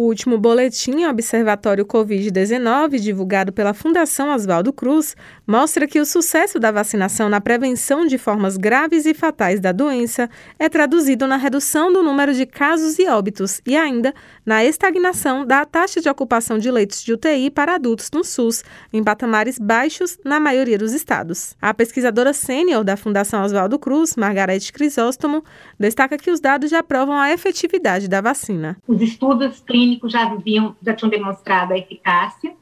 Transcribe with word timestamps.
O 0.00 0.04
último 0.04 0.38
boletim 0.38 1.04
Observatório 1.04 1.84
Covid-19, 1.84 2.98
divulgado 2.98 3.52
pela 3.52 3.74
Fundação 3.74 4.34
Oswaldo 4.34 4.72
Cruz, 4.72 5.14
mostra 5.46 5.86
que 5.86 6.00
o 6.00 6.06
sucesso 6.06 6.58
da 6.58 6.72
vacinação 6.72 7.28
na 7.28 7.38
prevenção 7.38 8.06
de 8.06 8.16
formas 8.16 8.56
graves 8.56 9.04
e 9.04 9.12
fatais 9.12 9.60
da 9.60 9.72
doença 9.72 10.30
é 10.58 10.70
traduzido 10.70 11.26
na 11.26 11.36
redução 11.36 11.92
do 11.92 12.02
número 12.02 12.32
de 12.32 12.46
casos 12.46 12.98
e 12.98 13.06
óbitos 13.08 13.60
e 13.66 13.76
ainda 13.76 14.14
na 14.46 14.64
estagnação 14.64 15.44
da 15.44 15.66
taxa 15.66 16.00
de 16.00 16.08
ocupação 16.08 16.56
de 16.56 16.70
leitos 16.70 17.02
de 17.02 17.12
UTI 17.12 17.50
para 17.50 17.74
adultos 17.74 18.10
no 18.10 18.24
SUS, 18.24 18.64
em 18.90 19.04
patamares 19.04 19.58
baixos 19.58 20.18
na 20.24 20.40
maioria 20.40 20.78
dos 20.78 20.94
estados. 20.94 21.54
A 21.60 21.74
pesquisadora 21.74 22.32
sênior 22.32 22.82
da 22.82 22.96
Fundação 22.96 23.42
Oswaldo 23.42 23.78
Cruz, 23.78 24.16
Margarete 24.16 24.72
Crisóstomo, 24.72 25.44
destaca 25.78 26.16
que 26.16 26.30
os 26.30 26.40
dados 26.40 26.70
já 26.70 26.82
provam 26.82 27.18
a 27.18 27.30
efetividade 27.30 28.08
da 28.08 28.22
vacina. 28.22 28.78
Os 28.88 29.02
estudos 29.02 29.60
clínicos 29.60 29.89
clínicos 29.90 30.12
já, 30.12 30.26
viviam, 30.26 30.76
já 30.82 30.94
tinham 30.94 31.10
demonstrado 31.10 31.72
a 31.72 31.78
eficácia 31.78 32.54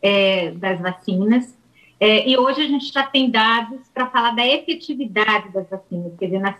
é, 0.00 0.52
das 0.52 0.80
vacinas. 0.80 1.56
É, 1.98 2.28
e 2.28 2.36
hoje 2.36 2.60
a 2.60 2.66
gente 2.66 2.92
já 2.92 3.04
tem 3.04 3.30
dados 3.30 3.80
para 3.92 4.06
falar 4.06 4.32
da 4.32 4.46
efetividade 4.46 5.48
das 5.48 5.68
vacinas, 5.68 6.12
quer 6.18 6.26
dizer, 6.26 6.58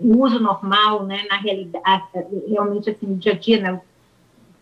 no 0.00 0.22
uso 0.22 0.38
normal, 0.38 1.04
né, 1.04 1.24
na 1.28 1.36
realidade, 1.36 2.04
realmente 2.48 2.88
assim, 2.88 3.06
no 3.06 3.16
dia 3.16 3.32
a 3.32 3.36
dia, 3.36 3.60
né, 3.60 3.80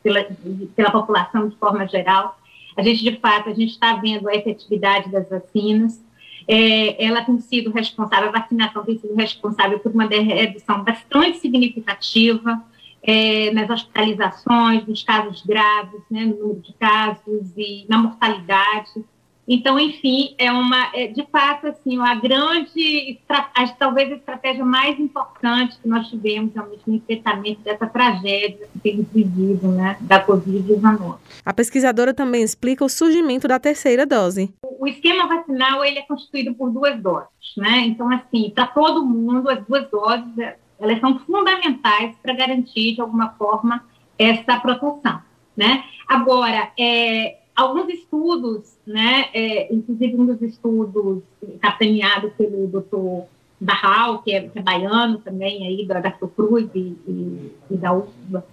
pela, 0.02 0.26
pela 0.74 0.90
população 0.90 1.48
de 1.48 1.56
forma 1.56 1.86
geral. 1.86 2.38
A 2.76 2.82
gente, 2.82 3.02
de 3.02 3.18
fato, 3.18 3.50
a 3.50 3.54
gente 3.54 3.72
está 3.72 3.94
vendo 3.94 4.28
a 4.28 4.34
efetividade 4.34 5.10
das 5.10 5.28
vacinas. 5.28 6.02
É, 6.48 7.04
ela 7.04 7.22
tem 7.22 7.38
sido 7.40 7.70
responsável, 7.70 8.28
a 8.28 8.32
vacinação 8.32 8.84
tem 8.84 8.98
sido 8.98 9.14
responsável 9.14 9.80
por 9.80 9.92
uma 9.92 10.06
redução 10.06 10.82
bastante 10.82 11.38
significativa 11.38 12.62
é, 13.06 13.52
nas 13.52 13.70
hospitalizações, 13.70 14.84
nos 14.86 15.04
casos 15.04 15.42
graves, 15.46 16.02
né, 16.10 16.24
no 16.24 16.36
número 16.36 16.60
de 16.60 16.72
casos 16.74 17.52
e 17.56 17.86
na 17.88 17.98
mortalidade. 17.98 18.90
Então, 19.48 19.78
enfim, 19.78 20.34
é 20.38 20.50
uma, 20.50 20.90
é, 20.92 21.06
de 21.06 21.24
fato, 21.30 21.68
assim, 21.68 22.00
a 22.00 22.16
grande, 22.16 23.20
a, 23.28 23.68
talvez 23.68 24.10
a 24.10 24.16
estratégia 24.16 24.64
mais 24.64 24.98
importante 24.98 25.78
que 25.80 25.88
nós 25.88 26.08
tivemos 26.08 26.52
realmente 26.52 26.82
no 26.84 26.96
enfrentamento 26.96 27.60
dessa 27.60 27.86
tragédia 27.86 28.66
que 28.72 28.78
temos 28.80 29.06
vivido, 29.12 29.68
né, 29.68 29.96
da 30.00 30.26
Covid-19. 30.26 31.18
A 31.44 31.54
pesquisadora 31.54 32.12
também 32.12 32.42
explica 32.42 32.84
o 32.84 32.88
surgimento 32.88 33.46
da 33.46 33.60
terceira 33.60 34.04
dose. 34.04 34.52
O, 34.64 34.82
o 34.84 34.88
esquema 34.88 35.28
vacinal, 35.28 35.84
ele 35.84 36.00
é 36.00 36.02
constituído 36.02 36.52
por 36.52 36.68
duas 36.72 37.00
doses, 37.00 37.28
né, 37.56 37.82
então, 37.86 38.10
assim, 38.10 38.50
para 38.50 38.66
todo 38.66 39.06
mundo, 39.06 39.48
as 39.48 39.64
duas 39.64 39.88
doses 39.88 40.56
elas 40.78 41.00
são 41.00 41.18
fundamentais 41.20 42.14
para 42.22 42.34
garantir, 42.34 42.94
de 42.94 43.00
alguma 43.00 43.30
forma, 43.30 43.84
essa 44.18 44.58
proteção. 44.60 45.22
Né? 45.56 45.84
Agora, 46.06 46.70
é, 46.78 47.38
alguns 47.54 47.88
estudos, 47.88 48.76
né, 48.86 49.26
é, 49.32 49.72
inclusive 49.72 50.14
um 50.14 50.26
dos 50.26 50.42
estudos 50.42 51.22
capitaneado 51.60 52.30
pelo 52.36 52.66
doutor 52.66 53.26
Barral, 53.58 54.22
que 54.22 54.32
é, 54.32 54.48
que 54.48 54.58
é 54.58 54.62
baiano 54.62 55.18
também, 55.18 55.66
aí, 55.66 55.86
da, 55.86 56.00
da 56.00 56.10
Fiocruz 56.12 56.68
e, 56.74 56.96
e, 57.08 57.52
e 57.70 57.76
da 57.76 57.94
UFBA, 57.94 58.46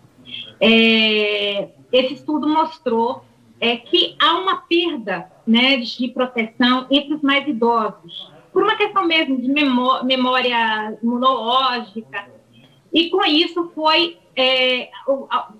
é, 0.61 1.69
esse 1.91 2.13
estudo 2.13 2.47
mostrou 2.47 3.25
é, 3.59 3.75
que 3.77 4.15
há 4.19 4.39
uma 4.39 4.57
perda 4.57 5.29
né, 5.45 5.77
de 5.77 6.07
proteção 6.07 6.87
entre 6.89 7.15
os 7.15 7.21
mais 7.21 7.47
idosos, 7.47 8.31
por 8.53 8.63
uma 8.63 8.77
questão 8.77 9.05
mesmo 9.05 9.41
de 9.41 9.49
memória 9.49 10.97
imunológica. 11.01 12.29
E 12.93 13.09
com 13.09 13.25
isso 13.25 13.71
foi 13.73 14.17
é, 14.35 14.89
o, 15.07 15.25
a, 15.29 15.51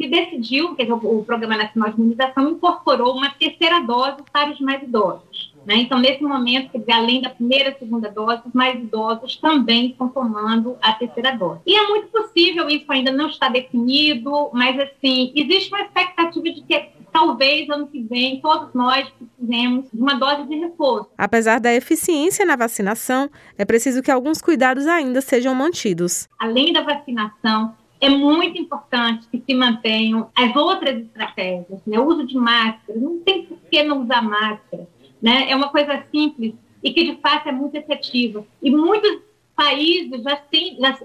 se 0.00 0.08
decidiu, 0.08 0.74
que 0.74 0.82
o, 0.90 0.96
o, 0.96 1.24
Programa 1.24 1.58
Nacional 1.58 1.90
de 1.90 2.00
Imunização 2.00 2.50
incorporou 2.50 3.14
uma 3.14 3.30
terceira 3.30 3.80
dose 3.80 4.16
para 4.32 4.50
os 4.50 4.58
mais 4.60 4.82
idosos. 4.82 5.52
Né? 5.66 5.76
Então, 5.76 5.98
nesse 5.98 6.22
momento, 6.22 6.78
dizer, 6.78 6.92
além 6.92 7.20
da 7.20 7.28
primeira 7.28 7.68
e 7.68 7.78
segunda 7.78 8.10
dose, 8.10 8.40
os 8.46 8.54
mais 8.54 8.80
idosos 8.80 9.36
também 9.36 9.90
estão 9.90 10.08
tomando 10.08 10.76
a 10.80 10.92
terceira 10.94 11.36
dose. 11.36 11.60
E 11.66 11.74
é 11.74 11.86
muito 11.86 12.08
possível, 12.08 12.68
isso 12.70 12.90
ainda 12.90 13.12
não 13.12 13.28
está 13.28 13.50
definido, 13.50 14.50
mas 14.54 14.78
assim, 14.80 15.32
existe 15.34 15.68
uma 15.68 15.82
expectativa 15.82 16.44
de 16.44 16.62
que 16.62 16.74
talvez 17.20 17.68
ano 17.68 17.86
que 17.86 18.00
vem 18.02 18.40
todos 18.40 18.72
nós 18.72 19.06
precisemos 19.10 19.84
de 19.92 20.00
uma 20.00 20.14
dose 20.14 20.48
de 20.48 20.56
reforço. 20.56 21.10
Apesar 21.18 21.60
da 21.60 21.72
eficiência 21.74 22.46
na 22.46 22.56
vacinação, 22.56 23.28
é 23.58 23.64
preciso 23.64 24.02
que 24.02 24.10
alguns 24.10 24.40
cuidados 24.40 24.86
ainda 24.86 25.20
sejam 25.20 25.54
mantidos. 25.54 26.26
Além 26.38 26.72
da 26.72 26.80
vacinação, 26.80 27.74
é 28.00 28.08
muito 28.08 28.58
importante 28.58 29.28
que 29.30 29.42
se 29.44 29.54
mantenham 29.54 30.30
as 30.34 30.56
outras 30.56 30.96
estratégias, 31.02 31.80
né? 31.86 31.98
O 31.98 32.06
uso 32.06 32.26
de 32.26 32.34
máscara, 32.36 32.98
não 32.98 33.18
tem 33.18 33.44
por 33.44 33.58
que 33.70 33.82
não 33.82 34.02
usar 34.02 34.22
máscara, 34.22 34.88
né? 35.20 35.50
É 35.50 35.54
uma 35.54 35.68
coisa 35.68 36.02
simples 36.10 36.54
e 36.82 36.90
que 36.90 37.04
de 37.04 37.20
fato 37.20 37.50
é 37.50 37.52
muito 37.52 37.74
efetiva. 37.74 38.42
E 38.62 38.70
muitos 38.70 39.18
países 39.54 40.22
já 40.22 40.36
têm, 40.36 40.78
já, 40.80 40.98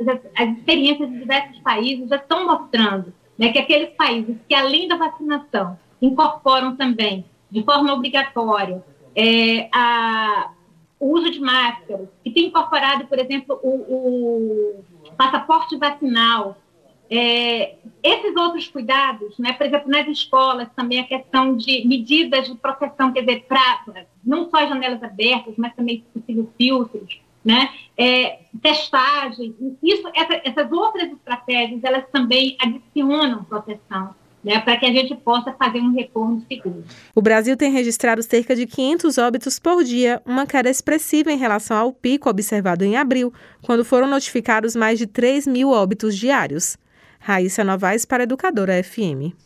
já, 0.00 0.20
as 0.36 0.56
experiências 0.56 1.10
de 1.10 1.18
diversos 1.18 1.58
países 1.58 2.08
já 2.08 2.16
estão 2.16 2.46
mostrando 2.46 3.12
né, 3.38 3.52
que 3.52 3.58
aqueles 3.58 3.90
países 3.90 4.36
que, 4.48 4.54
além 4.54 4.88
da 4.88 4.96
vacinação, 4.96 5.78
incorporam 6.00 6.76
também, 6.76 7.24
de 7.50 7.62
forma 7.64 7.92
obrigatória, 7.92 8.82
é, 9.14 9.68
a, 9.72 10.50
o 10.98 11.12
uso 11.12 11.30
de 11.30 11.40
máscaras, 11.40 12.08
que 12.22 12.30
tem 12.30 12.46
incorporado, 12.46 13.06
por 13.06 13.18
exemplo, 13.18 13.58
o, 13.62 14.82
o 15.08 15.12
passaporte 15.16 15.76
vacinal, 15.76 16.56
é, 17.10 17.74
esses 18.02 18.34
outros 18.36 18.68
cuidados, 18.68 19.38
né, 19.38 19.52
por 19.52 19.66
exemplo, 19.66 19.90
nas 19.90 20.08
escolas 20.08 20.68
também 20.74 21.00
a 21.00 21.04
questão 21.04 21.56
de 21.56 21.86
medidas 21.86 22.48
de 22.48 22.54
proteção, 22.54 23.12
quer 23.12 23.20
dizer, 23.20 23.44
pra, 23.46 23.84
não 24.24 24.48
só 24.48 24.66
janelas 24.66 25.02
abertas, 25.02 25.54
mas 25.58 25.74
também, 25.74 25.98
se 25.98 26.20
possível, 26.20 26.50
filtros, 26.56 27.20
né? 27.44 27.68
É, 27.96 28.40
testagem, 28.60 29.54
isso, 29.82 30.08
essa, 30.14 30.40
essas 30.44 30.72
outras 30.72 31.10
estratégias, 31.10 31.82
elas 31.84 32.04
também 32.12 32.56
adicionam 32.60 33.44
proteção. 33.44 34.14
Né, 34.44 34.58
para 34.58 34.76
que 34.76 34.84
a 34.84 34.92
gente 34.92 35.14
possa 35.14 35.52
fazer 35.52 35.78
um 35.78 35.94
retorno 35.94 36.44
seguro. 36.48 36.82
O 37.14 37.22
Brasil 37.22 37.56
tem 37.56 37.70
registrado 37.70 38.20
cerca 38.24 38.56
de 38.56 38.66
500 38.66 39.16
óbitos 39.16 39.60
por 39.60 39.84
dia, 39.84 40.20
uma 40.26 40.48
queda 40.48 40.68
expressiva 40.68 41.30
em 41.30 41.36
relação 41.36 41.76
ao 41.76 41.92
pico 41.92 42.28
observado 42.28 42.84
em 42.84 42.96
abril, 42.96 43.32
quando 43.62 43.84
foram 43.84 44.08
notificados 44.08 44.74
mais 44.74 44.98
de 44.98 45.06
3 45.06 45.46
mil 45.46 45.70
óbitos 45.70 46.18
diários. 46.18 46.76
Raíssa 47.20 47.62
Novaes 47.62 48.04
para 48.04 48.24
Educadora 48.24 48.82
FM. 48.82 49.32